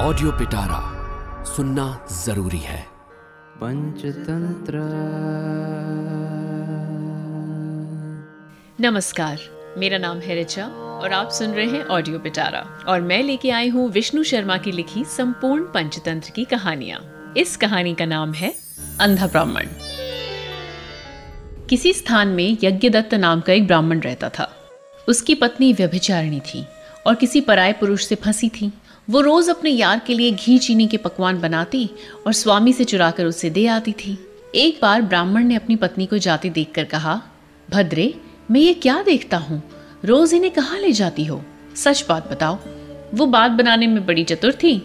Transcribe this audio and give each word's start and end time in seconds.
Audio 0.00 0.32
पिटारा 0.32 0.78
सुनना 1.44 1.84
ज़रूरी 2.12 2.58
है। 2.58 2.80
पंचतंत्र। 3.56 4.80
नमस्कार 8.80 9.38
मेरा 9.78 9.98
नाम 9.98 10.18
है 10.18 10.34
रिचा 10.34 10.66
और 10.66 11.12
आप 11.12 11.30
सुन 11.30 11.50
रहे 11.50 11.66
हैं 11.66 11.84
ऑडियो 11.86 12.18
पिटारा 12.18 12.60
और 12.88 13.00
मैं 13.00 13.22
लेके 13.22 13.50
आई 13.50 13.68
हूँ 13.68 13.88
विष्णु 13.90 14.22
शर्मा 14.24 14.56
की 14.56 14.72
लिखी 14.72 15.04
संपूर्ण 15.04 15.64
पंचतंत्र 15.64 16.30
की 16.30 16.44
कहानियाँ। 16.44 17.00
इस 17.36 17.56
कहानी 17.56 17.94
का 17.94 18.04
नाम 18.04 18.32
है 18.32 18.54
अंधा 19.00 19.26
ब्राह्मण। 19.26 19.66
किसी 21.70 21.92
स्थान 21.92 22.28
में 22.28 22.56
यज्ञदत्त 22.64 23.14
नाम 23.14 23.40
का 23.40 23.52
एक 23.52 23.66
ब्राह्मण 23.66 24.00
रहता 24.00 24.28
था। 24.28 24.52
उसकी 25.08 25.34
पत्नी 25.34 25.72
व्यभिचारिणी 25.72 26.40
थी 26.40 26.66
और 27.06 27.14
किसी 27.14 27.40
पराय 27.40 27.72
पुरुष 27.72 28.06
से 28.06 28.14
फंसी 28.14 28.48
थी। 28.48 28.72
वो 29.08 29.20
रोज 29.20 29.48
अपने 29.48 29.70
यार 29.70 30.00
के 30.06 30.14
लिए 30.14 30.30
घी 30.30 30.58
चीनी 30.58 30.86
के 30.86 30.96
पकवान 30.96 31.40
बनाती 31.40 31.88
और 32.26 32.32
स्वामी 32.32 32.72
से 32.72 32.84
चुरा 32.84 33.10
कर 33.10 33.24
उसे 33.24 33.50
दे 33.50 33.66
आती 33.66 33.92
थी। 33.92 34.18
एक 34.54 34.78
बार 34.82 35.02
ब्राह्मण 35.02 35.44
ने 35.44 35.54
अपनी 35.54 35.76
पत्नी 35.76 36.06
को 36.06 36.18
जाते 36.18 36.50
देखकर 36.50 36.84
कहा, 36.84 37.20
भद्रे, 37.68 38.14
मैं 38.50 38.60
ये 38.60 38.72
क्या 38.74 39.02
देखता 39.02 39.36
हूँ? 39.36 39.62
रोज 40.04 40.34
इन्हें 40.34 40.52
कहाँ 40.52 40.78
ले 40.78 40.92
जाती 40.92 41.24
हो? 41.24 41.42
सच 41.76 42.04
बात 42.08 42.30
बताओ। 42.30 42.58
वो 43.14 43.26
बात 43.26 43.50
बनाने 43.50 43.86
में 43.86 44.06
बड़ी 44.06 44.24
चतुर 44.24 44.52
थी। 44.52 44.76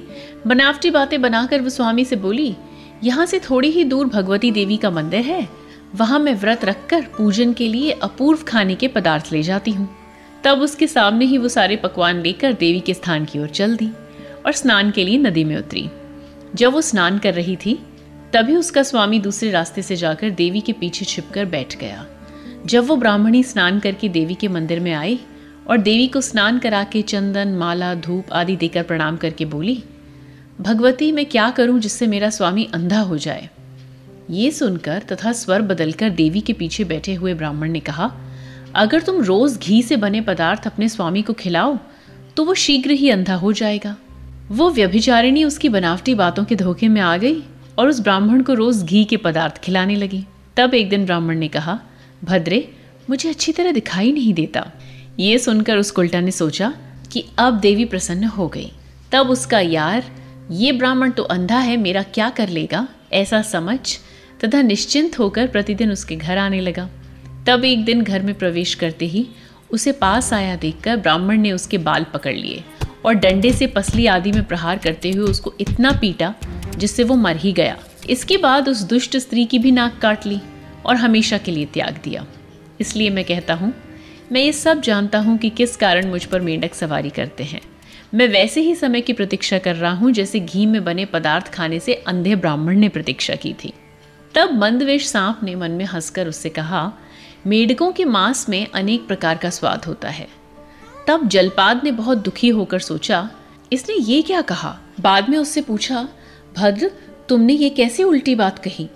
बनावटी 0.47 0.89
बातें 0.91 1.21
बनाकर 1.21 1.61
वो 1.61 1.69
स्वामी 1.69 2.05
से 2.05 2.15
बोली, 2.15 2.55
यहाँ 3.03 3.25
से 3.25 3.39
थोड़ी 3.39 3.69
ही 3.69 3.83
दूर 3.83 4.07
भगवती 4.07 4.51
देवी 4.51 4.77
का 4.77 4.89
मंदिर 4.89 5.19
है। 5.19 5.47
वहाँ 5.95 6.19
मैं 6.19 6.35
व्रत 6.35 6.65
रखकर 6.65 7.01
पूजन 7.17 7.53
के 7.53 7.67
लिए 7.67 7.91
अपूर्व 7.91 8.43
खाने 8.43 8.75
के 8.75 8.87
पदार्थ 8.87 9.31
ले 9.33 9.41
जाती 9.43 9.71
हूँ। 9.71 9.89
तब 10.43 10.61
उसके 10.61 10.87
सामने 10.87 11.25
ही 11.25 11.37
वो 11.37 11.49
सारे 11.49 11.75
पकवान 11.75 12.21
लेकर 12.21 12.53
देवी 12.53 12.79
के 12.79 12.93
स्थान 12.93 13.25
की 13.25 13.39
ओर 13.39 13.47
चल 13.47 13.75
दी। 13.75 13.89
और 14.45 14.51
स्नान 14.51 14.91
के 14.91 15.03
लिए 15.03 15.17
नदी 15.17 15.43
में 15.43 15.55
उतरी। 15.57 15.89
जब 16.55 16.73
वो 16.73 16.81
स्नान 16.81 17.17
कर 17.19 17.33
रही 17.33 17.55
थी, 17.55 17.79
तभी 18.33 18.55
उसका 18.55 18.83
स्वामी 18.83 19.19
दूसरे 19.19 19.49
रास्ते 19.51 19.81
से 19.81 19.95
जाकर 19.95 20.29
देवी 20.29 20.61
के 20.61 20.73
पीछे 20.73 21.05
छिपकर 21.05 21.45
बैठ 21.45 21.77
गया। 21.79 22.05
जब 22.65 22.85
वो 22.85 22.95
ब्राह्मणी 22.95 23.43
स्नान 23.43 23.79
करके 23.79 24.09
देवी 24.09 24.35
के 24.35 24.47
मंदिर 24.47 24.79
में 24.79 24.93
आई 24.93 25.19
और 25.67 25.77
देवी 25.77 26.07
को 26.07 26.21
स्नान 26.21 26.59
करा 26.59 26.83
के 26.83 27.01
चंदन, 27.01 27.47
माला, 27.47 27.93
धूप 27.95 28.33
आदि 28.33 28.55
देकर 28.55 28.83
प्रणाम 28.83 29.17
करके 29.17 29.45
बोली, 29.45 29.83
भगवती, 30.61 31.11
मैं 31.11 31.25
क्या 31.25 31.49
करूँ 31.49 31.79
जिससे 31.79 32.07
मेरा 32.07 32.29
स्वामी 32.29 32.67
अंधा 32.73 32.99
हो 32.99 33.17
जाए? 33.17 33.49
ये 34.29 34.51
सुनकर 34.51 35.03
तथा 35.11 35.31
स्वर 35.33 35.61
बदलकर 35.61 36.09
देवी 36.09 36.41
के 36.41 36.53
पीछे 36.53 36.83
बैठे 36.83 37.13
हुए 37.13 37.33
ब्राह्मण 37.33 37.71
ने 37.71 37.79
कहा, 37.79 38.11
अगर 38.75 39.01
तुम 39.01 39.21
रोज 39.21 39.57
घी 39.57 39.81
से 39.83 39.97
बने 39.97 40.21
पदार्थ 40.21 40.67
अपने 40.67 40.89
स्वामी 40.89 41.21
को 41.21 41.33
खिलाओ 41.33 41.77
तो 42.37 42.43
वो 42.45 42.53
शीघ्र 42.53 42.91
ही 42.91 43.09
अंधा 43.09 43.35
हो 43.35 43.51
जाएगा। 43.53 43.95
वो 44.51 44.69
व्यभिचारिणी 44.69 45.43
उसकी 45.43 45.69
बनावटी 45.69 46.15
बातों 46.15 46.45
के 46.45 46.55
धोखे 46.55 46.87
में 46.87 47.01
आ 47.01 47.17
गई 47.17 47.43
और 47.79 47.87
उस 47.87 47.99
ब्राह्मण 47.99 48.41
को 48.41 48.53
रोज 48.53 48.83
घी 48.83 49.05
के 49.05 49.17
पदार्थ 49.17 49.57
खिलाने 49.57 49.95
लगी। 49.95 50.25
तब 50.57 50.73
एक 50.73 50.89
दिन 50.89 51.05
ब्राह्मण 51.05 51.37
ने 51.37 51.47
कहा, 51.47 51.79
भद्रे, 52.23 52.73
मुझे 53.09 53.29
अच्छी 53.29 53.51
तरह 53.51 53.71
दिखाई 53.71 54.11
नहीं 54.11 54.33
देता। 54.33 54.71
ये 55.19 55.37
सुनकर 55.37 55.77
उस 55.77 55.93
उल्टा 55.99 56.19
ने 56.19 56.31
सोचा 56.31 56.73
कि 57.11 57.25
अब 57.37 57.59
देवी 57.59 57.85
प्रसन्न 57.85 58.23
हो 58.23 58.47
गई। 58.47 58.71
तब 59.11 59.29
उसका, 59.29 59.59
यार, 59.59 60.03
ये 60.51 60.71
ब्राह्मण 60.71 61.11
तो 61.11 61.23
अंधा 61.23 61.59
है, 61.59 61.77
मेरा 61.77 62.03
क्या 62.03 62.29
कर 62.29 62.49
लेगा? 62.49 62.87
ऐसा 63.13 63.41
समझ? 63.41 63.97
तथा 64.43 64.61
निश्चिंत 64.61 65.19
होकर 65.19 65.47
प्रतिदिन 65.47 65.91
उसके 65.91 66.15
घर 66.15 66.37
आने 66.37 66.61
लगा। 66.61 66.89
तब 67.47 67.65
एक 67.65 67.85
दिन 67.85 68.01
घर 68.01 68.21
में 68.21 68.35
प्रवेश 68.35 68.75
करते 68.75 69.05
ही 69.05 69.27
उसे 69.71 69.91
पास 69.91 70.33
आया 70.33 70.55
देखकर 70.55 70.97
ब्राह्मण 70.97 71.37
ने 71.37 71.51
उसके 71.51 71.77
बाल 71.77 72.05
पकड़ 72.13 72.35
लिए। 72.35 72.63
और 73.05 73.13
डंडे 73.13 73.51
से 73.53 73.67
पसली 73.67 74.05
आदि 74.05 74.31
में 74.31 74.43
प्रहार 74.43 74.77
करते 74.77 75.11
हुए 75.11 75.29
उसको 75.29 75.53
इतना 75.59 75.91
पीटा, 75.91 76.33
जिससे 76.77 77.03
वो 77.03 77.15
मर 77.15 77.35
ही 77.35 77.51
गया। 77.53 77.77
इसके 78.09 78.37
बाद 78.37 78.69
उस 78.69 78.81
दुष्ट 78.81 79.17
स्त्री 79.17 79.45
की 79.45 79.59
भी 79.59 79.71
नाक 79.71 79.99
काट 80.01 80.25
ली 80.25 80.39
और 80.85 80.95
हमेशा 80.95 81.37
के 81.37 81.51
लिए 81.51 81.65
त्याग 81.65 81.99
दिया। 82.03 82.25
इसलिए 82.79 83.09
मैं 83.09 83.25
कहता 83.25 83.53
हूँ, 83.53 83.73
मैं 84.31 84.41
ये 84.41 84.51
सब 84.51 84.81
जानता 84.81 85.19
हूँ 85.19 85.37
कि 85.37 85.49
किस 85.49 85.75
कारण 85.75 86.09
मुझ 86.09 86.23
पर 86.25 86.41
मेंढक 86.41 86.73
सवारी 86.73 87.09
करते 87.09 87.43
हैं। 87.43 87.61
मैं 88.13 88.27
वैसे 88.27 88.61
ही 88.61 88.75
समय 88.75 89.01
की 89.01 89.13
प्रतीक्षा 89.13 89.57
कर 89.57 89.75
रहा 89.75 89.91
हूँ, 89.93 90.11
जैसे 90.11 90.39
घी 90.39 90.65
में 90.65 90.83
बने 90.83 91.05
पदार्थ 91.05 91.53
खाने 91.53 91.79
से 91.79 91.93
अंधे 91.93 92.35
ब्राह्मण 92.35 92.77
ने 92.77 92.89
प्रतीक्षा 92.89 93.35
की 93.35 93.53
थी। 93.53 93.73
तब 94.35 94.51
मंदवेश 94.53 95.07
सांप 95.07 95.39
ने 95.43 95.55
मन 95.55 95.71
में 95.71 95.85
हंसकर 95.85 96.27
उससे 96.27 96.49
कहा, 96.49 96.91
मेढकों 97.47 97.91
के 97.91 98.05
मांस 98.05 98.49
में 98.49 98.67
अनेक 98.67 99.07
प्रकार 99.07 99.37
का 99.37 99.49
स्वाद 99.49 99.85
होता 99.85 100.09
है। 100.09 100.27
तब 101.07 101.27
जलपाद 101.27 101.81
ने 101.83 101.91
बहुत 101.91 102.17
दुखी 102.17 102.49
होकर 102.49 102.79
सोचा, 102.79 103.29
इसने 103.73 103.95
ये 103.95 104.21
क्या 104.21 104.41
कहा? 104.41 104.77
बाद 104.99 105.29
में 105.29 105.37
उससे 105.37 105.61
पूछा, 105.61 106.07
भद्र, 106.57 106.91
तुमने 107.29 107.53
ये 107.53 107.69
कैसी 107.69 108.03
उल्टी 108.03 108.35
बात 108.35 108.59
कही? 108.59 108.89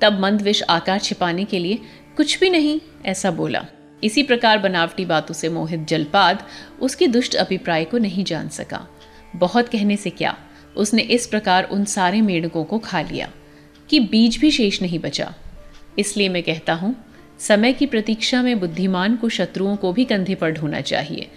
तब 0.00 0.20
मंदविश 0.20 0.62
आकार 0.62 0.98
छिपाने 0.98 1.44
के 1.44 1.58
लिए, 1.58 1.80
कुछ 2.16 2.40
भी 2.40 2.50
नहीं, 2.50 2.80
ऐसा 3.06 3.30
बोला। 3.30 3.64
इसी 4.02 4.22
प्रकार 4.22 4.58
बनावटी 4.58 5.04
बातों 5.04 5.34
से 5.34 5.48
मोहित 5.48 5.86
जलपाद 5.88 6.42
उसके 6.80 7.06
दुष्ट 7.06 7.34
अभिप्राय 7.34 7.84
को 7.84 7.98
नहीं 7.98 8.24
जान 8.24 8.48
सका। 8.48 8.86
बहुत 9.36 9.68
कहने 9.68 9.96
से 9.96 10.10
क्या, 10.10 10.36
उसने 10.76 11.02
इस 11.02 11.26
प्रकार 11.26 11.64
उन 11.64 11.84
सारे 11.84 12.20
मेढकों 12.20 12.64
को 12.64 12.78
खा 12.78 13.00
लिया, 13.00 13.30
कि 13.90 14.00
बीज 14.00 14.36
भी 14.36 14.50
शेष 14.50 14.82
नहीं 14.82 14.98
बचा। 14.98 15.34
इसलिए 15.98 16.28
मैं 16.28 16.42
कहता 16.42 16.74
हूँ 16.74 17.03
समय 17.38 17.72
की 17.72 17.86
प्रतीक्षा 17.86 18.42
में 18.42 18.60
बुद्धिमान 18.60 19.16
को 19.16 19.28
शत्रुओं 19.28 19.76
को 19.76 19.92
भी 19.92 20.04
कंधे 20.04 20.34
पर 20.34 20.50
ढोना 20.50 20.80
चाहिए। 20.80 21.28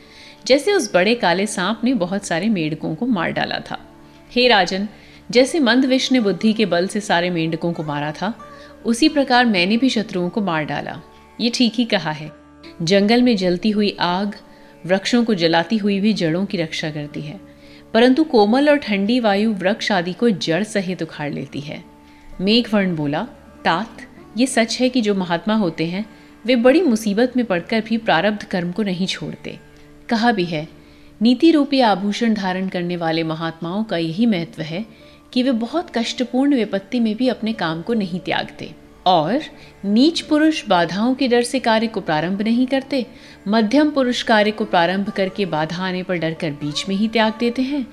जैसे 0.47 0.73
उस 0.73 0.93
बड़े 0.93 1.15
काले 1.15 1.47
सांप 1.47 1.81
ने 1.83 1.93
बहुत 1.93 2.25
सारे 2.25 2.49
मेढकों 2.49 2.95
को 2.95 3.05
मार 3.05 3.31
डाला 3.31 3.59
था। 3.59 3.79
हे 4.31 4.47
राजन, 4.47 4.87
जैसे 5.31 5.59
मंदविश 5.59 6.11
ने 6.11 6.19
बुद्धि 6.19 6.53
के 6.53 6.65
बल 6.65 6.87
से 6.87 6.99
सारे 6.99 7.29
मेंढकों 7.29 7.73
को 7.73 7.83
मारा 7.83 8.11
था, 8.11 8.33
उसी 8.85 9.09
प्रकार 9.09 9.45
मैंने 9.45 9.77
भी 9.77 9.89
शत्रुओं 9.89 10.29
को 10.29 10.41
मार 10.41 10.63
डाला। 10.63 11.01
ये 11.41 11.51
ठीक 11.55 11.73
ही 11.75 11.85
कहा 11.85 12.11
है। 12.11 12.31
जंगल 12.81 13.21
में 13.21 13.37
जलती 13.37 13.69
हुई 13.69 13.97
आग, 13.99 14.35
वृक्षों 14.85 15.23
को 15.23 15.33
जलाती 15.33 15.77
हुई 15.77 15.99
भी 15.99 16.13
जड़ों 16.13 16.45
की 16.45 16.57
रक्षा 16.57 16.91
करती 16.91 17.21
है। 17.21 17.39
परंतु 17.93 18.23
कोमल 18.23 18.69
और 18.69 18.75
ठंडी 18.75 19.19
वायु 19.19 19.53
वृक्ष 19.53 19.91
आदि 19.91 20.13
को 20.13 20.29
जड़ 20.29 20.63
सहित 20.63 21.03
उखाड़ 21.03 21.33
लेती 21.33 21.59
है। 21.59 21.83
मेघवर्ण 22.41 22.95
बोला, 22.95 23.27
तात 23.65 24.06
ये 24.37 24.45
सच 24.47 24.77
है 24.79 24.89
कि 24.89 25.01
जो 25.01 25.15
महात्मा 25.15 25.55
होते 25.55 25.85
हैं, 25.85 26.05
वे 26.45 26.55
बड़ी 26.55 26.81
मुसीबत 26.81 27.37
में 27.37 27.45
पड़कर 27.45 27.81
भी 27.81 27.97
प्रारब्ध 27.97 28.43
कर्म 28.43 28.71
को 28.71 28.83
नहीं 28.83 29.07
छोड़ते। 29.07 29.57
कहा 30.09 30.31
भी 30.31 30.45
है, 30.45 30.67
नीति 31.21 31.51
रूपी 31.51 31.79
आभूषण 31.81 32.33
धारण 32.33 32.67
करने 32.69 32.97
वाले 32.97 33.23
महात्माओं 33.23 33.83
का 33.83 33.97
यही 33.97 34.25
महत्व 34.25 34.61
है 34.61 34.85
कि 35.33 35.43
वे 35.43 35.51
बहुत 35.51 35.89
कष्टपूर्ण 35.97 36.55
विपत्ति 36.55 36.99
में 36.99 37.15
भी 37.15 37.27
अपने 37.27 37.53
काम 37.53 37.81
को 37.81 37.93
नहीं 37.93 38.19
त्यागते 38.19 38.71
और 39.05 39.41
नीच 39.85 40.21
पुरुष 40.21 40.63
बाधाओं 40.67 41.13
के 41.15 41.27
डर 41.27 41.41
से 41.41 41.59
कार्य 41.59 41.87
को 41.87 42.01
प्रारंभ 42.01 42.41
नहीं 42.41 42.67
करते। 42.67 43.05
मध्यम 43.47 43.89
पुरुष 43.89 44.21
कार्य 44.23 44.51
को 44.51 44.65
प्रारंभ 44.65 45.09
करके 45.09 45.45
बाधा 45.45 45.83
आने 45.85 46.03
पर 46.03 46.17
डर 46.17 46.33
कर 46.33 46.51
बीच 46.51 46.87
में 46.89 46.95
ही 46.95 47.07
त्याग 47.07 47.33
देते 47.39 47.61
हैं। 47.61 47.85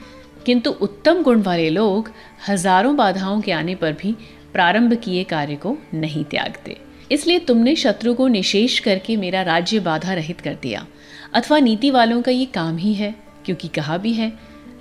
किंतु 0.46 0.70
उत्तम 0.70 1.22
गुण 1.22 1.42
वाले 1.42 1.68
लोग 1.70 2.10
हज़ारों 2.48 2.96
बाधाओं 2.96 3.40
के 3.40 3.52
आने 3.52 3.74
पर 3.74 3.92
भी 3.92 4.14
प्रारंभ 4.54 4.94
किए 4.94 5.24
कार्य 5.24 5.56
को 5.56 5.78
नहीं 5.94 6.24
त्यागते। 6.24 6.76
इसलिए 7.12 7.38
तुमने 7.38 7.76
शत्रु 7.76 8.14
को 8.14 8.28
निशेष 8.28 8.78
करके 8.78 9.16
मेरा 9.16 9.42
राज्य 9.42 9.80
बाधा 9.80 10.14
रहित 10.14 10.40
कर 10.40 10.54
दिया। 10.54 10.86
अथवा 11.34 11.58
नीति 11.58 11.90
वालों 11.90 12.22
का 12.22 12.30
ये 12.30 12.44
काम 12.44 12.76
ही 12.76 12.94
है, 12.94 13.14
क्योंकि 13.44 13.68
कहा 13.68 13.96
भी 13.96 14.12
है, 14.12 14.32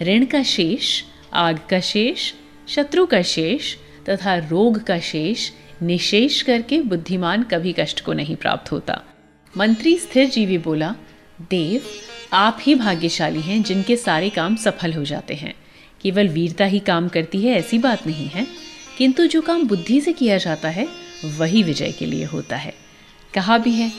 ऋण 0.02 0.26
का 0.26 0.44
शेष, 0.44 1.04
आग 1.34 1.60
का 1.70 1.80
शेष, 1.80 2.34
शत्रु 2.70 3.06
का 3.06 3.22
शेष 3.22 3.76
तथा 4.10 4.36
रोग 4.36 4.84
का 4.84 5.00
शेष 5.00 5.52
निशेष 5.84 6.42
करके 6.42 6.82
बुद्धिमान 6.82 7.44
कभी 7.44 7.76
कष्ट 7.80 8.02
को 8.02 8.14
नहीं 8.14 8.36
प्राप्त 8.36 8.72
होता। 8.72 9.02
मंत्री 9.58 9.98
स्थिर 9.98 10.30
जीवी 10.30 10.58
बोला, 10.58 10.96
देव, 11.42 11.82
आप 12.34 12.58
ही 12.62 12.76
भाग्यशाली 12.76 13.42
हैं 13.42 13.64
जिनके 13.64 13.96
सारे 13.98 14.30
काम 14.30 14.56
सफल 14.56 14.94
हो 14.94 15.04
जाते 15.06 15.34
हैं। 15.34 15.54
केवल 16.02 16.28
वीरता 16.28 16.66
ही 16.66 16.80
काम 16.80 17.08
करती 17.08 17.42
है, 17.42 17.56
ऐसी 17.56 17.78
बात 17.78 18.08
नहीं 18.08 18.28
है। 18.28 18.73
किंतु 18.98 19.26
जो 19.26 19.42
काम 19.42 19.64
बुद्धि 19.64 20.02
से 20.02 20.14
किया 20.14 20.38
जाता 20.38 20.70
है, 20.70 20.88
वही 21.26 21.64
विजय 21.64 21.92
के 21.92 22.06
लिए 22.06 22.24
होता 22.24 22.56
है। 22.56 22.74
कहा 23.34 23.58
भी 23.58 23.72
है, 23.72 23.92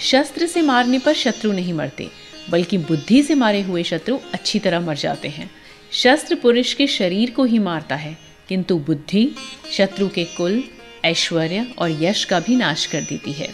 शस्त्र 0.00 0.46
से 0.46 0.62
मारने 0.62 0.98
पर 0.98 1.14
शत्रु 1.14 1.52
नहीं 1.52 1.72
मरते, 1.72 2.08
बल्कि 2.50 2.78
बुद्धि 2.78 3.22
से 3.22 3.34
मारे 3.34 3.62
हुए 3.62 3.82
शत्रु 3.82 4.18
अच्छी 4.32 4.58
तरह 4.58 4.80
मर 4.80 4.96
जाते 4.96 5.28
हैं। 5.28 5.50
शस्त्र 5.92 6.34
पुरुष 6.34 6.74
के 6.74 6.86
शरीर 6.86 7.30
को 7.30 7.44
ही 7.44 7.58
मारता 7.58 7.96
है, 7.96 8.18
किंतु 8.48 8.76
बुद्धि 8.78 9.30
शत्रु 9.72 10.08
के 10.08 10.24
कुल, 10.24 10.64
ऐश्वर्य 11.04 11.74
और 11.78 12.02
यश 12.02 12.24
का 12.24 12.40
भी 12.40 12.56
नाश 12.56 12.86
कर 12.86 13.00
देती 13.00 13.32
है। 13.32 13.48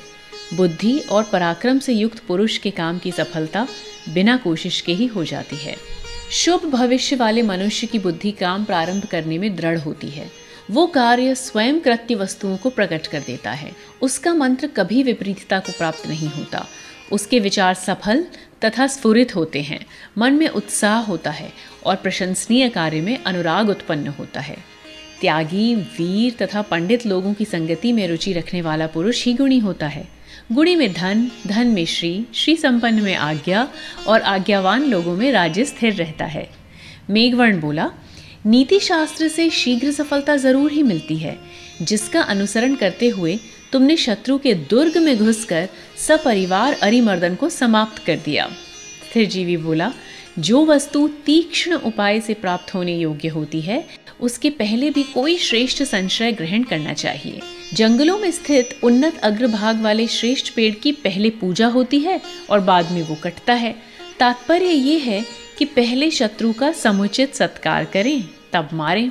बुद्धि 0.55 0.99
और 0.99 1.25
पराक्रम 1.25 1.79
से 1.79 1.93
युक्त 1.93 2.19
पुरुष 2.19 2.59
के 2.59 2.71
काम 2.71 2.99
की 2.99 3.13
सफलता 3.13 3.69
बिना 4.09 4.37
कोशिश 4.37 4.81
के 4.81 4.93
ही 4.93 5.07
हो 5.07 5.25
जाती 5.25 5.57
है। 5.57 5.77
शुभ 6.31 6.65
भविष्य 6.65 7.17
वाले 7.17 7.43
मनुष्य 7.43 7.87
की 7.87 7.99
बुद्धि 7.99 8.31
काम 8.31 8.65
प्रारंभ 8.65 9.05
करने 9.05 9.39
में 9.39 9.57
दृढ़ 9.57 9.79
होती 9.79 10.09
है। 10.09 10.46
वो 10.71 10.87
कार्य 10.87 11.35
स्वयं 11.35 11.81
कृत्य 11.81 12.15
वस्तुओं 12.15 12.57
को 12.57 12.71
प्रकट 12.71 13.07
कर 13.07 13.21
देता 13.21 13.51
है। 13.51 13.73
उसका 14.03 14.35
मंत्र 14.35 14.67
कभी 14.67 15.03
विपरीतता 15.03 15.59
को 15.59 15.73
प्राप्त 15.73 16.07
नहीं 16.07 16.29
होता। 16.29 16.67
उसके 17.13 17.41
विचार 17.41 17.75
सफल 17.75 18.27
तथा 18.65 18.87
स्फुरित 18.87 19.37
होते 19.37 19.63
हैं। 19.63 19.87
मन 20.19 20.33
में 20.33 20.49
उत्साह 20.49 20.99
होता 20.99 21.31
है 21.31 21.53
और 21.87 21.97
प्रशंसनीय 21.97 22.69
कार्य 22.69 23.01
में 23.01 23.25
अनुराग 23.25 23.69
उत्पन्न 23.69 24.09
होता 24.09 24.41
है। 24.41 24.57
त्यागी, 25.21 25.75
वीर 25.75 26.47
तथा 26.47 26.63
पंडित 26.63 27.07
लोगों 27.07 27.35
की 27.35 27.45
संगति 27.45 27.93
में 27.93 28.09
रुचि 28.09 28.33
रखने 28.33 28.63
वाला 28.63 28.87
पुरुष 28.87 29.25
ही 29.25 29.35
गुणी 29.35 29.59
होता 29.59 29.87
है। 29.87 30.09
गुणी 30.53 30.77
में 30.77 30.93
धन 30.93 31.31
धन 31.47 31.67
में 31.67 31.87
श्री 31.87 32.27
श्री 32.35 32.57
संपन्न 32.57 33.03
में 33.03 33.15
आज्ञा 33.15 33.69
और 34.07 34.23
आज्ञावान 34.23 34.83
लोगों 34.83 35.17
में 35.17 35.33
राज्य 35.33 35.65
स्थिर 35.65 35.95
रहता 35.95 36.25
है। 36.25 36.51
मेघवर्ण 37.11 37.61
बोला 37.61 37.91
नीति 38.47 38.81
शास्त्र 38.81 39.29
से 39.29 39.51
शीघ्र 39.51 39.93
सफलता 39.93 40.37
ज़रूर 40.37 40.73
ही 40.73 40.83
मिलती 40.83 41.17
है। 41.17 41.39
जिसका 41.83 42.21
अनुसरण 42.21 42.75
करते 42.75 43.09
हुए 43.09 43.39
तुमने 43.73 43.97
शत्रु 43.97 44.39
के 44.39 44.55
दुर्ग 44.55 44.97
में 44.97 45.19
घुसकर 45.19 45.69
सपरिवार 45.97 46.73
अरिमर्दन 46.73 47.35
को 47.35 47.49
समाप्त 47.51 48.05
कर 48.05 48.17
दिया। 48.17 48.49
स्थिर 49.11 49.27
जीवी 49.29 49.57
बोला, 49.57 49.93
जो 50.39 50.65
वस्तु 50.65 51.09
तीक्ष्ण 51.09 51.73
उपाय 51.73 52.21
से 52.21 52.35
प्राप्त 52.35 52.75
होने 52.75 52.97
योग्य 52.97 53.29
होती 53.29 53.61
है, 53.61 53.89
उसके 54.21 54.51
पहले 54.51 54.91
भी 54.91 55.03
कोई 55.03 55.37
श्रेष्ठ 55.39 55.83
संशय 55.83 56.33
ग्रहण 56.33 56.63
करना 56.63 56.93
चाहिए। 56.93 57.41
जंगलों 57.75 58.19
में 58.19 58.31
स्थित 58.31 58.79
उन्नत 58.85 59.19
अग्रभाग 59.19 59.83
वाले 59.83 60.07
श्रेष्ठ 60.07 60.55
पेड़ 60.55 60.75
की 60.75 60.93
पहले 60.93 61.31
पूजा 61.31 61.67
होती 61.67 61.99
है 61.99 62.21
और 62.51 62.61
बाद 62.61 62.93
में 62.93 63.03
वो 63.03 63.15
कटता 63.15 63.53
है। 63.53 63.77
तात्पर्य 64.19 64.67
ये 64.67 64.99
है 64.99 65.25
कि 65.59 65.65
पहले 65.65 66.11
शत्रु 66.11 66.53
का 66.53 66.73
समुचित 66.73 67.35
सत्कार 67.35 67.85
करें। 67.85 68.36
तब 68.57 68.69
मारें। 68.73 69.11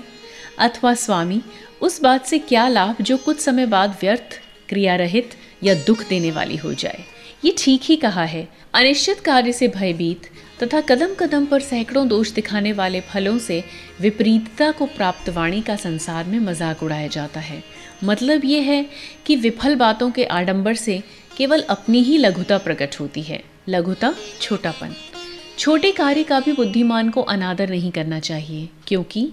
अथवा, 0.59 0.94
स्वामी, 0.94 1.42
उस 1.81 2.01
बात 2.01 2.25
से 2.25 2.39
क्या 2.39 2.68
लाभ 2.68 3.01
जो 3.01 3.18
कुछ 3.18 3.39
समय 3.39 3.65
बाद 3.65 3.97
व्यर्थ 4.01 4.39
क्रिया 4.69 4.95
रहित 4.95 5.36
या 5.63 5.74
दुख 5.74 6.07
देने 6.09 6.31
वाली 6.31 6.56
हो 6.56 6.74
जाए? 6.74 7.03
ये 7.45 7.56
ठीक 7.57 7.81
ही 7.83 7.95
कहा 7.95 8.24
है। 8.24 8.47
अनिश्चित 8.74 9.19
कार्य 9.19 9.51
से 9.51 9.68
भयभीत 9.68 10.21
तथा 10.63 10.81
कदम 10.81 11.13
कदम 11.13 11.45
पर 11.45 11.59
सैकड़ों 11.59 12.07
दोष 12.07 12.31
दिखाने 12.31 12.74
वाले 12.74 13.01
फलों 13.01 13.38
से 13.38 13.63
विपरीतता 14.01 14.71
को 14.71 14.86
प्राप्त 14.86 15.30
वाणी 15.30 15.62
का 15.62 15.75
संसार 15.75 16.25
में 16.25 16.39
मज़ाक 16.39 16.83
उड़ाया 16.83 17.07
जाता 17.07 17.39
है। 17.39 17.63
मतलब 18.03 18.45
ये 18.45 18.62
है 18.62 18.86
कि 19.25 19.36
विफल 19.36 19.75
बातों 19.75 20.12
के 20.12 20.24
आडंबर 20.24 20.75
से 20.75 21.03
केवल 21.38 21.62
अपनी 21.62 22.01
ही 22.01 22.18
लघुता 22.18 22.57
प्रकट 22.57 23.00
होती 23.00 23.21
है। 23.21 23.44
लघुता 23.69 24.15
छोटापन। 24.42 24.95
छोटे 25.57 25.92
कार्य 25.92 26.24
का 26.24 26.40
भी 26.40 26.54
बुद्धिमान 26.54 27.10
को 27.10 27.22
अनादर 27.22 27.69
नहीं 27.69 27.92
करना 27.92 28.19
चाहिए, 28.19 28.68
क्योंकि 28.88 29.31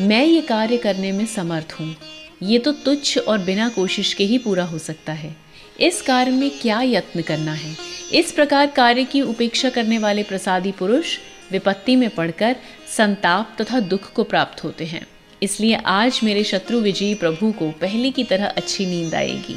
मैं 0.00 0.24
ये 0.24 0.40
कार्य 0.40 0.76
करने 0.76 1.12
में 1.12 1.24
समर्थ 1.26 1.72
हूँ। 1.72 1.94
ये 2.42 2.58
तो 2.58 2.72
तुच्छ 2.74 3.18
और 3.18 3.38
बिना 3.38 3.68
कोशिश 3.68 4.12
के 4.14 4.24
ही 4.24 4.38
पूरा 4.38 4.64
हो 4.64 4.78
सकता 4.78 5.12
है। 5.12 5.34
इस 5.80 6.00
कार्य 6.02 6.30
में 6.30 6.50
क्या 6.52 6.80
यत्न 6.82 7.22
करना 7.22 7.52
है? 7.52 7.74
इस 8.12 8.32
प्रकार 8.32 8.66
कार्य 8.66 9.04
की 9.04 9.22
उपेक्षा 9.22 9.70
करने 9.70 9.98
वाले 9.98 10.22
प्रसादी 10.22 10.72
पुरुष 10.72 11.16
विपत्ति 11.52 11.96
में 11.96 12.08
पड़कर 12.10 12.56
संताप 12.96 13.56
तथा 13.60 13.80
दुख 13.80 14.12
को 14.12 14.24
प्राप्त 14.24 14.64
होते 14.64 14.84
हैं। 14.84 15.06
इसलिए 15.42 15.74
आज 15.76 16.20
मेरे 16.24 16.44
शत्रु 16.44 16.80
विजयी 16.80 17.14
प्रभु 17.14 17.52
को 17.52 17.70
पहले 17.80 18.10
की 18.10 18.24
तरह 18.24 18.46
अच्छी 18.46 18.86
नींद 18.86 19.14
आएगी। 19.14 19.56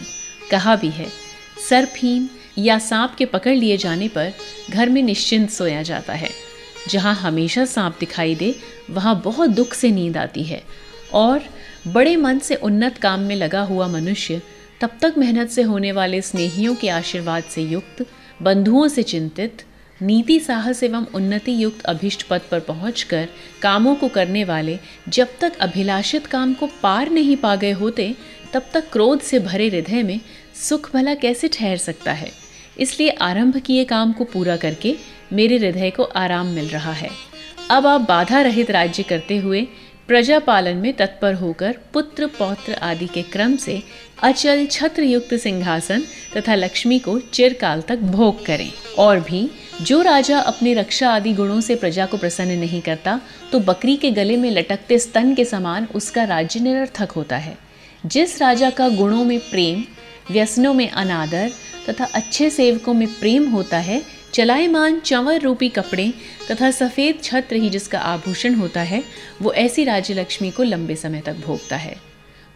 कहा 0.52 0.76
भी 0.76 0.90
है 0.90 1.08
सर्फहीन 1.70 2.30
या 2.58 2.80
सांप 2.80 3.16
के 3.18 3.26
पकड़ 3.26 3.56
लिए 3.56 3.78
जाने 3.78 4.08
पर 4.08 4.34
घर 4.70 4.90
में 4.90 5.02
निश्चिंत 5.04 5.50
सोया 5.50 5.82
जाता 5.82 6.14
है। 6.14 6.30
जहाँ 6.90 7.16
हमेशा 7.16 7.66
सांप 7.66 7.98
दिखाई 8.00 8.36
दे, 8.36 8.56
वहाँ 8.90 9.22
बहुत 9.22 9.50
दुख 9.50 9.74
से 9.74 9.92
नींद 9.92 10.18
आती 10.18 10.44
है। 10.44 10.64
और 11.14 11.44
बड़े 11.88 12.16
मन 12.16 12.40
से 12.40 12.56
उन्नत 12.56 12.98
काम 12.98 13.20
में 13.20 13.36
लगा 13.36 13.62
हुआ 13.62 13.88
मनुष्य 13.88 14.42
तब 14.82 14.98
तक 15.02 15.14
मेहनत 15.18 15.50
से 15.50 15.62
होने 15.62 15.92
वाले 15.92 16.22
स्नेहियों 16.22 16.76
के 16.76 16.90
आशीर्वाद 16.90 17.44
से 17.44 17.62
युक्त, 17.62 18.06
बंधुओं 18.42 18.88
से 18.88 19.04
चिंतित, 19.04 19.64
नीति 20.02 20.40
साहस 20.40 20.84
एवं 20.84 21.06
उन्नति 21.06 21.64
युक्त 21.64 21.86
अभिष्ट 21.86 22.28
पद 22.28 22.42
पर 22.52 22.60
पहुंचकर 22.60 23.28
कामों 23.62 23.96
को 23.96 24.08
करने 24.08 24.44
वाले 24.44 24.80
जब 25.10 25.28
तक 25.42 25.58
अभिलाषित 25.58 26.26
काम 26.26 26.54
को 26.54 26.70
पार 26.84 27.10
नहीं 27.10 27.38
पा 27.38 27.56
गए 27.56 27.72
होते, 27.72 28.16
तब 28.54 28.66
तक 28.74 28.92
क्रोध 28.92 29.22
से 29.22 29.40
भरे 29.40 29.68
हृदय 29.68 30.04
में 30.04 30.20
सुख 30.70 30.94
भला 30.94 31.14
कैसे 31.14 31.48
ठहर 31.48 31.78
सकता 31.78 32.14
है? 32.14 32.47
इसलिए 32.80 33.10
आरंभ 33.22 33.58
किए 33.58 33.84
काम 33.86 34.12
को 34.12 34.24
पूरा 34.24 34.56
करके 34.58 34.96
मेरे 35.34 35.58
हृदय 35.58 35.90
को 35.90 36.04
आराम 36.04 36.48
मिल 36.48 36.68
रहा 36.68 36.94
है। 36.94 37.10
अब 37.72 37.88
आप 37.88 38.02
बाधा 38.02 38.42
रहित 38.42 38.72
राज्य 38.72 39.04
करते 39.04 39.38
हुए 39.38 39.68
प्रजा 40.08 40.38
पालन 40.40 40.78
में 40.78 40.94
तत्पर 40.94 41.34
होकर 41.34 41.78
पुत्र, 41.94 42.28
पौत्र 42.30 42.74
आदि 42.74 43.08
के 43.08 43.22
क्रम 43.22 43.56
से 43.56 43.82
अचल 44.24 44.66
छत्र 44.66 45.04
युक्त 45.04 45.34
सिंहासन 45.36 46.04
तथा 46.38 46.56
लक्ष्मी 46.56 47.00
को 47.00 47.18
चिरकाल 47.20 47.82
तक 47.82 47.98
भोग 47.98 48.46
करें। 48.46 48.72
और 48.98 49.20
भी, 49.20 49.50
जो 49.82 50.02
राजा 50.02 50.40
अपने 50.40 50.74
रक्षा 50.74 51.10
आदि 51.10 51.34
गुणों 51.34 51.60
से 51.62 51.76
प्रजा 51.76 52.06
को 52.06 52.18
प्रसन्न 52.18 52.58
नहीं 52.60 52.82
करता 52.82 53.20
तो 53.52 53.60
बकरी 53.60 53.96
के 53.96 54.12
गले 54.12 54.38
में 54.38 54.50
लटकते 54.52 55.00
स्तन 55.00 55.34
के 55.36 55.46
समान 55.46 55.88
उसका 55.96 56.24
राज्य 56.24 56.60
निरर्थक 56.60 57.12
होता 57.12 57.38
है। 57.38 57.58
जिस 58.06 58.42
राजा 58.42 58.70
का 58.70 58.90
गुणों 58.90 59.24
में 59.26 59.40
प्रेम, 59.40 59.84
व्यसनों 60.32 60.74
में 60.74 60.90
अनादर 60.90 61.52
तथा 61.90 62.06
अच्छे 62.06 62.50
सेवकों 62.50 62.94
में 62.94 63.08
प्रेम 63.08 63.50
होता 63.50 63.78
है 63.78 64.02
चलायमान 64.34 65.00
चंवर 65.00 65.42
रूपी 65.42 65.70
कपड़े 65.70 66.14
तथा 66.52 66.72
सफ़ेद 66.72 67.20
छत्र 67.24 67.56
ही 67.56 67.70
जिसका 67.70 68.00
आभूषण 68.00 68.54
होता 68.54 68.82
है, 68.82 69.04
वो 69.42 69.54
ऐसी 69.54 69.84
राज्य 69.84 70.14
लक्ष्मी 70.14 70.52
को 70.52 70.64
लंबे 70.64 70.96
समय 70.96 71.22
तक 71.22 71.34
भोगता 71.34 71.76
है। 71.76 71.96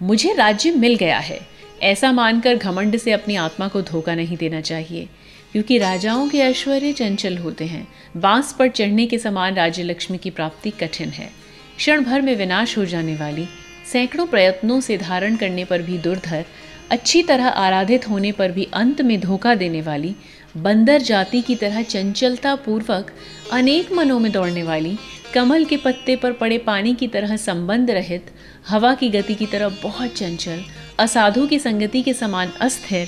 मुझे 0.02 0.34
राज्य 0.34 0.72
मिल 0.72 0.96
गया 0.96 1.20
है। 1.20 1.40
ऐसा 1.82 2.12
मानकर 2.12 2.56
घमंड 2.56 2.98
से 2.98 3.12
अपनी 3.12 3.36
आत्मा 3.36 3.68
को 3.68 3.82
धोखा 3.82 4.16
नहीं 4.16 4.38
देना 4.38 4.62
चाहिए, 4.62 5.08
क्योंकि 5.52 5.78
राजाओं 5.78 6.30
के 6.30 6.38
ऐश्वर्य 6.38 6.92
चंचल 6.94 7.38
होते 7.38 7.66
हैं। 7.66 7.88
बाँस 8.18 8.56
पर 8.60 8.68
चढ़ने 8.68 9.06
के 9.06 9.18
समान 9.18 9.56
राज्य 9.56 9.84
लक्ष्मी 9.84 10.18
की 10.18 10.30
प्राप्ति 10.30 10.70
कठिन 10.70 11.10
है। 11.10 11.30
क्षण 11.78 12.04
भर 12.04 12.22
में 12.22 12.36
विनाश 12.36 12.78
हो 12.78 12.86
जाने 12.86 13.16
वाली, 13.16 13.48
सैकड़ों 13.92 14.26
प्रयत्नों 14.26 14.80
से 14.82 14.98
धारण 14.98 15.36
करने 15.36 15.66
पर 15.66 15.82
भी 15.82 15.98
दुर्धर 15.98 16.46
अच्छी 16.92 17.22
तरह 17.24 17.48
आराधित 17.48 18.08
होने 18.10 18.32
पर 18.32 18.52
भी 18.52 18.68
अंत 18.74 19.02
में 19.02 19.20
धोखा 19.20 19.56
देने 19.56 19.82
वाली, 19.82 20.16
बंदर 20.58 21.02
जाति 21.02 21.42
की 21.42 21.56
तरह 21.56 21.82
चंचलता 21.84 22.56
पूर्वक 22.56 23.12
अनेक 23.52 23.92
मनों 23.92 24.20
में 24.20 24.32
दौड़ने 24.32 24.64
वाली, 24.64 24.98
कमल 25.34 25.66
के 25.66 25.78
पत्ते 25.78 26.16
पर 26.16 26.32
पड़े 26.32 26.58
पानी 26.58 26.94
की 26.96 27.08
तरह 27.08 27.36
संबंध 27.36 27.92
रहित, 27.92 28.26
हवा 28.70 28.94
की 28.94 29.10
गति 29.10 29.36
की 29.36 29.46
तरह 29.46 29.70
बहुत 29.84 30.18
चंचल, 30.18 30.64
असाधु 31.00 31.48
की 31.48 31.60
संगति 31.60 32.02
के 32.02 32.14
समान 32.14 32.52
अस्थिर, 32.62 33.08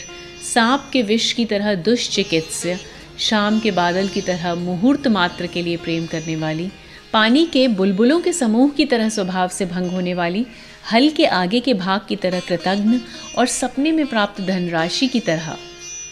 सांप 0.53 0.89
के 0.93 1.01
विष 1.01 1.31
की 1.33 1.45
तरह 1.45 1.73
दुष्चिकित्स्य, 1.75 2.79
शाम 3.19 3.59
के 3.59 3.71
बादल 3.71 4.07
की 4.07 4.21
तरह 4.21 4.55
मुहूर्त 4.55 5.07
मात्र 5.07 5.47
के 5.47 5.61
लिए 5.61 5.77
प्रेम 5.77 6.05
करने 6.05 6.35
वाली, 6.35 6.69
पानी 7.13 7.45
के 7.45 7.67
बुलबुलों 7.67 8.19
के 8.21 8.33
समूह 8.33 8.69
की 8.69 8.85
तरह 8.85 9.09
स्वभाव 9.09 9.47
से 9.47 9.65
भंग 9.65 9.91
होने 9.91 10.13
वाली 10.13 10.45
हल 10.91 11.09
के 11.09 11.25
आगे 11.25 11.59
के 11.59 11.73
भाग 11.73 12.01
की 12.09 12.15
तरह 12.15 12.39
कृतज्ञ 12.39 12.99
और 13.37 13.47
सपने 13.47 13.91
में 13.91 14.07
प्राप्त 14.07 14.41
धनराशि 14.41 15.07
की 15.07 15.19
तरह। 15.19 15.57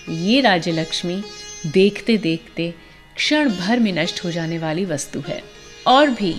ये 0.09 0.41
राज्य 0.41 0.71
लक्ष्मी 0.71 1.23
देखते 1.67 2.17
देखते 2.17 2.73
क्षण 3.15 3.49
भर 3.49 3.79
में 3.79 3.93
नष्ट 3.93 4.23
हो 4.23 4.31
जाने 4.31 4.57
वाली 4.57 4.85
वस्तु 4.85 5.19
है। 5.19 5.43
और 5.87 6.09
भी, 6.09 6.35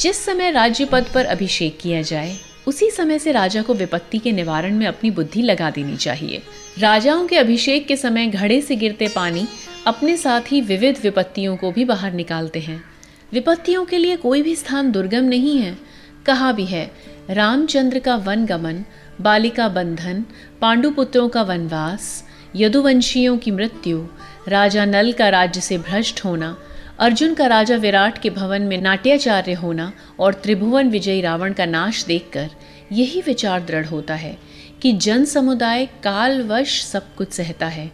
जिस 0.00 0.24
समय 0.24 0.50
राज्य 0.50 0.84
पद 0.84 1.06
पर 1.14 1.24
अभिषेक 1.24 1.78
किया 1.80 2.02
जाए, 2.02 2.36
उसी 2.66 2.90
समय 2.90 3.18
से 3.18 3.32
राजा 3.32 3.62
को 3.62 3.74
विपत्ति 3.74 4.18
के 4.18 4.32
निवारण 4.32 4.74
में 4.74 4.86
अपनी 4.86 5.10
बुद्धि 5.10 5.42
लगा 5.42 5.70
देनी 5.70 5.96
चाहिए। 5.96 6.42
राजाओं 6.78 7.26
के 7.26 7.36
अभिषेक 7.36 7.86
के 7.86 7.96
समय 7.96 8.26
घड़े 8.26 8.60
से 8.60 8.76
गिरते 8.76 9.08
पानी 9.08 9.46
अपने 9.86 10.16
साथ 10.16 10.40
ही 10.40 10.60
विविध 10.60 10.98
विपत्तियों 11.02 11.56
को 11.56 11.72
भी 11.72 11.84
बाहर 11.84 12.12
निकालते 12.12 12.60
हैं। 12.60 12.84
विपत्तियों 13.32 13.84
के 13.84 13.98
लिए 13.98 14.16
कोई 14.16 14.42
भी 14.42 14.56
स्थान 14.56 14.92
दुर्गम 14.92 15.24
नहीं 15.24 15.58
है। 15.58 15.93
कहा 16.26 16.52
भी 16.52 16.64
है, 16.64 16.90
रामचंद्र 17.30 17.98
का 17.98 18.16
वन 18.16 18.46
गमन, 18.46 18.84
बालिका 19.20 19.68
बंधन, 19.68 20.24
पांडुपुत्रों 20.60 21.28
का 21.28 21.42
वनवास, 21.42 22.24
यदुवंशियों 22.56 23.38
की 23.38 23.50
मृत्यु, 23.50 24.06
राजा 24.48 24.84
नल 24.84 25.12
का 25.12 25.28
राज्य 25.28 25.60
से 25.60 25.78
भ्रष्ट 25.78 26.24
होना, 26.24 26.58
अर्जुन 26.98 27.34
का 27.34 27.46
राजा 27.46 27.76
विराट 27.76 28.18
के 28.18 28.30
भवन 28.30 28.62
में 28.62 28.82
नाट्याचार्य 28.82 29.52
होना 29.52 29.92
और 30.18 30.34
त्रिभुवन 30.34 30.88
विजयी 30.88 31.20
रावण 31.20 31.52
का 31.52 31.66
नाश 31.66 32.04
देखकर 32.04 32.50
यही 32.92 33.20
विचार 33.20 33.64
दृढ़ 33.64 33.86
होता 33.86 34.14
है 34.14 34.38
कि 34.82 34.92
जन 34.92 35.24
समुदाय 35.24 35.86
कालवश 35.86 36.84
सब 36.84 37.14
कुछ 37.14 37.32
सहता 37.32 37.66
है। 37.66 37.92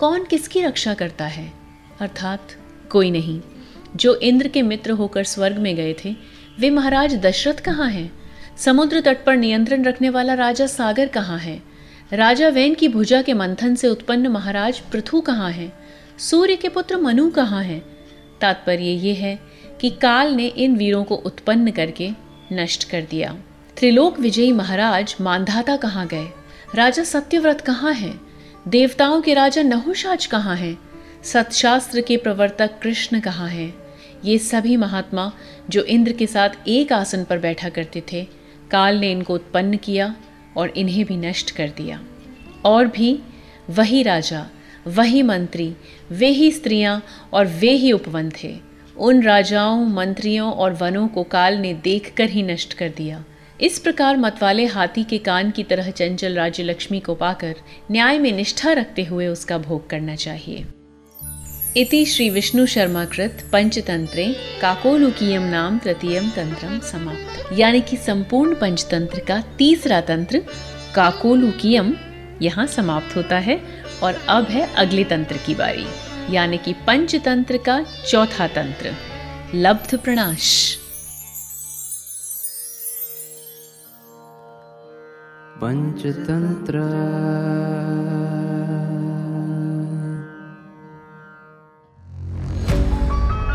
कौन 0.00 0.24
किसकी 0.24 0.62
रक्षा 0.62 0.94
करता 0.94 1.26
है? 1.26 1.52
अर्थात 2.00 2.48
कोई 2.90 3.10
नहीं। 3.10 3.40
जो 3.96 4.14
इंद्र 4.14 4.48
के 4.48 4.62
मित्र 4.62 4.90
होकर 4.90 5.24
स्वर्ग 5.24 5.58
में 5.58 5.76
गए 5.76 5.94
थे 6.04 6.16
वे 6.62 6.70
महाराज 6.70 7.14
दशरथ 7.14 7.54
कहाँ 7.54 7.90
हैं? 7.90 8.12
समुद्र 8.58 9.00
तट 9.00 9.24
पर 9.24 9.36
नियंत्रण 9.36 9.84
रखने 9.84 10.08
वाला 10.08 10.34
राजा 10.34 10.66
सागर 10.66 11.06
कहाँ 11.06 11.38
है? 11.38 11.62
राजा 12.12 12.48
वैन 12.48 12.74
की 12.74 12.88
भुजा 12.88 13.22
के 13.22 13.34
मंथन 13.34 13.74
से 13.74 13.88
उत्पन्न 13.88 14.26
महाराज 14.26 14.78
पृथु 14.78 15.20
कहाँ 15.20 15.50
हैं? 15.50 15.72
सूर्य 16.18 16.56
के 16.56 16.68
पुत्र 16.68 16.96
मनु 16.96 17.30
कहाँ 17.30 17.64
हैं? 17.64 17.82
तात्पर्य 18.40 18.84
ये 18.84 19.14
है 19.14 19.38
कि 19.80 19.90
काल 19.90 20.32
ने 20.32 20.46
इन 20.46 20.76
वीरों 20.76 21.04
को 21.04 21.14
उत्पन्न 21.14 21.70
करके 21.70 22.10
नष्ट 22.52 22.90
कर 22.90 23.02
दिया। 23.02 23.36
त्रिलोक 23.76 24.20
विजयी 24.20 24.52
महाराज 24.52 25.16
मानधाता 25.20 25.76
कहाँ 25.76 26.06
गए? 26.06 26.28
राजा 26.74 27.04
सत्यव्रत 27.04 27.60
कहाँ 27.60 27.92
हैं? 27.92 28.20
देवताओं 28.68 29.20
के 29.20 29.34
राजा 29.34 29.62
नहुषाज 29.62 30.26
कहाँ 30.26 30.56
हैं? 30.56 30.78
सतशास्त्र 31.24 32.00
के 32.00 32.16
प्रवर्तक 32.16 32.70
कृष्ण 32.82 33.20
कहाँ 33.20 33.48
हैं? 33.48 33.81
ये 34.24 34.38
सभी 34.38 34.76
महात्मा 34.76 35.32
जो 35.70 35.82
इंद्र 35.82 36.12
के 36.12 36.26
साथ 36.26 36.68
एक 36.68 36.92
आसन 36.92 37.24
पर 37.24 37.38
बैठा 37.38 37.68
करते 37.68 38.02
थे, 38.12 38.26
काल 38.70 38.98
ने 38.98 39.10
इनको 39.12 39.34
उत्पन्न 39.34 39.76
किया 39.76 40.14
और 40.56 40.68
इन्हें 40.68 41.04
भी 41.04 41.16
नष्ट 41.16 41.50
कर 41.50 41.68
दिया। 41.68 42.00
और 42.64 42.86
भी 42.86 43.18
वही 43.70 44.02
राजा, 44.02 44.46
वही 44.86 45.22
मंत्री, 45.22 45.74
वे 46.10 46.28
ही 46.28 46.50
स्त्रियाँ 46.52 47.02
और 47.32 47.46
वे 47.46 47.70
ही 47.70 47.92
उपवन 47.92 48.30
थे। 48.42 48.54
उन 48.96 49.22
राजाओं, 49.22 49.86
मंत्रियों 49.86 50.52
और 50.52 50.72
वनों 50.72 51.08
को 51.08 51.22
काल 51.22 51.56
ने 51.56 51.74
देखकर 51.74 52.30
ही 52.30 52.42
नष्ट 52.42 52.74
कर 52.74 52.88
दिया। 52.88 53.24
इस 53.60 53.78
प्रकार 53.78 54.16
मतवाले 54.16 54.66
हाथी 54.66 55.04
के 55.04 55.18
कान 55.18 55.50
की 55.50 55.62
तरह 55.62 55.90
चंचल 55.90 56.34
राज्य 56.34 56.62
लक्ष्मी 56.62 57.00
को 57.00 57.14
पाकर 57.14 57.54
न्याय 57.90 58.18
में 58.18 58.32
निष्ठा 58.32 58.72
रखते 58.72 59.04
हुए 59.04 59.26
उसका 59.26 59.58
भोग 59.58 59.88
करना 59.90 60.14
चाहिए। 60.14 60.64
इति 61.76 62.04
श्री 62.06 62.28
विष्णु 62.30 62.64
शर्मा 62.66 63.04
कृत 63.04 63.44
पंचतंत्रे 63.52 64.24
काकोलुकीयम 64.60 65.42
नाम 65.42 65.78
तृतीयम 65.78 66.28
तंत्रम 66.30 66.78
समाप्त। 66.80 67.52
यानी 67.52 67.80
कि 67.80 67.96
संपूर्ण 67.96 68.54
पंचतंत्र 68.54 69.20
का 69.20 69.40
तीसरा 69.58 70.00
तंत्र 70.00 70.38
काकोलुकीयम 70.94 71.94
यहाँ 72.42 72.66
समाप्त 72.66 73.16
होता 73.16 73.38
है 73.38 73.58
और 74.02 74.20
अब 74.28 74.46
है 74.46 74.66
अगले 74.74 75.04
तंत्र 75.04 75.36
की 75.46 75.54
बारी, 75.54 75.86
यानी 76.30 76.58
कि 76.58 76.72
पंचतंत्र 76.86 77.58
का 77.58 77.80
चौथा 78.10 78.48
तंत्र, 78.48 78.94
लब्ध 79.54 79.96
प्रणाश। 79.98 80.76
पंचतंत्र। 85.56 86.80